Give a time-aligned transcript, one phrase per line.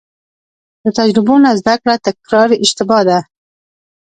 [0.83, 3.19] له تجربو نه زده کړه تکراري اشتباه ده.